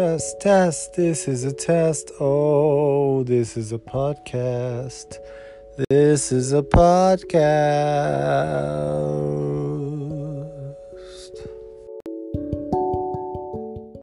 [0.00, 2.10] Test, test, this is a test.
[2.18, 5.18] Oh, this is a podcast.
[5.90, 7.40] This is a podcast.